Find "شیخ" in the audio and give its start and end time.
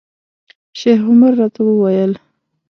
0.79-1.01